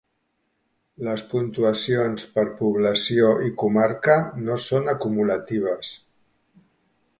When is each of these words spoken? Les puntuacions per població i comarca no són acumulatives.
Les 1.07 1.23
puntuacions 1.33 2.25
per 2.37 2.45
població 2.63 3.29
i 3.49 3.53
comarca 3.65 4.17
no 4.49 4.57
són 4.67 4.93
acumulatives. 4.97 5.93